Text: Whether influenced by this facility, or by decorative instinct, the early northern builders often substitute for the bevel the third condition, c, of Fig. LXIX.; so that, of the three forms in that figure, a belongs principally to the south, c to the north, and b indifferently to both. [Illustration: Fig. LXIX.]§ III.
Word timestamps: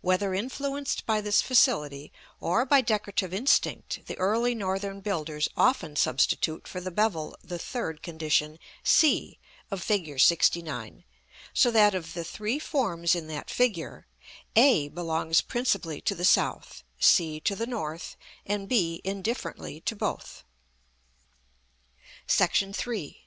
Whether 0.00 0.34
influenced 0.34 1.06
by 1.06 1.20
this 1.20 1.40
facility, 1.40 2.12
or 2.40 2.66
by 2.66 2.80
decorative 2.80 3.32
instinct, 3.32 4.00
the 4.06 4.18
early 4.18 4.56
northern 4.56 5.00
builders 5.00 5.48
often 5.56 5.94
substitute 5.94 6.66
for 6.66 6.80
the 6.80 6.90
bevel 6.90 7.36
the 7.44 7.60
third 7.60 8.02
condition, 8.02 8.58
c, 8.82 9.38
of 9.70 9.80
Fig. 9.80 10.08
LXIX.; 10.18 11.04
so 11.54 11.70
that, 11.70 11.94
of 11.94 12.12
the 12.14 12.24
three 12.24 12.58
forms 12.58 13.14
in 13.14 13.28
that 13.28 13.50
figure, 13.50 14.08
a 14.56 14.88
belongs 14.88 15.40
principally 15.40 16.00
to 16.00 16.16
the 16.16 16.24
south, 16.24 16.82
c 16.98 17.38
to 17.38 17.54
the 17.54 17.64
north, 17.68 18.16
and 18.44 18.68
b 18.68 19.00
indifferently 19.04 19.80
to 19.82 19.94
both. 19.94 20.42
[Illustration: 22.26 22.72
Fig. 22.72 22.72
LXIX.]§ 22.72 22.84
III. 22.96 23.24